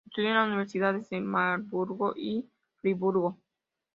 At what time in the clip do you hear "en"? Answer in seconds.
0.31-0.35